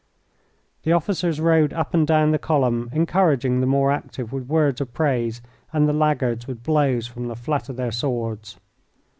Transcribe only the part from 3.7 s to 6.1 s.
active with words of praise, and the